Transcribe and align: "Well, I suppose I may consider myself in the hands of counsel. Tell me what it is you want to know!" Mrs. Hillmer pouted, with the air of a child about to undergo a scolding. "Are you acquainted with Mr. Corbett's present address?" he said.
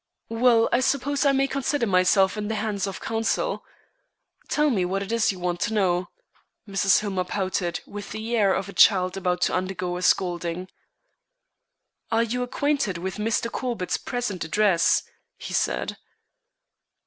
"Well, 0.29 0.67
I 0.71 0.79
suppose 0.79 1.27
I 1.27 1.31
may 1.31 1.45
consider 1.47 1.85
myself 1.85 2.35
in 2.35 2.47
the 2.47 2.55
hands 2.55 2.87
of 2.87 2.99
counsel. 3.01 3.63
Tell 4.47 4.71
me 4.71 4.83
what 4.83 5.03
it 5.03 5.11
is 5.11 5.31
you 5.31 5.37
want 5.37 5.59
to 5.59 5.75
know!" 5.75 6.09
Mrs. 6.67 7.01
Hillmer 7.01 7.23
pouted, 7.23 7.81
with 7.85 8.09
the 8.11 8.35
air 8.35 8.51
of 8.51 8.67
a 8.67 8.73
child 8.73 9.15
about 9.15 9.41
to 9.41 9.53
undergo 9.53 9.97
a 9.97 10.01
scolding. 10.01 10.69
"Are 12.11 12.23
you 12.23 12.41
acquainted 12.41 12.97
with 12.97 13.17
Mr. 13.17 13.51
Corbett's 13.51 13.97
present 13.97 14.43
address?" 14.43 15.03
he 15.37 15.53
said. 15.53 15.97